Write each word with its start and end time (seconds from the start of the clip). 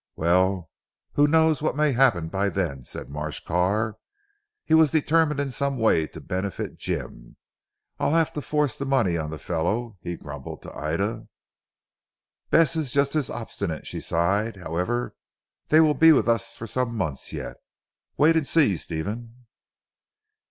"Well, 0.15 0.71
who 1.13 1.27
knows 1.27 1.61
what 1.61 1.75
may 1.75 1.91
happen 1.91 2.27
by 2.27 2.49
then," 2.49 2.83
said 2.83 3.07
Marsh 3.07 3.39
Carr. 3.45 3.97
He 4.65 4.73
was 4.73 4.89
determined 4.89 5.39
in 5.39 5.51
some 5.51 5.77
way 5.77 6.07
to 6.07 6.19
benefit 6.19 6.75
Jim. 6.79 7.37
"I'll 7.99 8.15
have 8.15 8.33
to 8.33 8.41
force 8.41 8.79
the 8.79 8.85
money 8.85 9.15
on 9.15 9.29
the 9.29 9.37
fellow' 9.37 9.99
he 10.01 10.17
grumbled 10.17 10.63
to 10.63 10.75
Ida. 10.75 11.27
"Bess 12.49 12.75
is 12.75 12.91
just 12.91 13.13
as 13.15 13.29
obstinate," 13.29 13.85
she 13.85 13.99
sighed, 13.99 14.57
"however 14.57 15.13
they 15.67 15.79
will 15.79 15.93
be 15.93 16.11
with 16.13 16.27
us 16.27 16.55
for 16.55 16.65
some 16.65 16.97
months 16.97 17.31
yet. 17.31 17.57
Wait 18.17 18.35
and 18.35 18.47
see, 18.47 18.75
Stephen." 18.77 19.45